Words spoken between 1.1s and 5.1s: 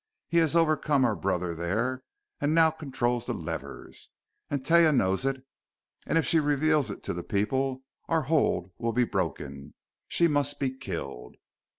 brother there, and now controls the levers! And Taia